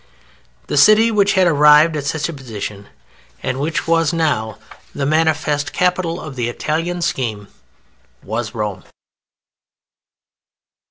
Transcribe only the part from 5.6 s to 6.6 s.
capital of the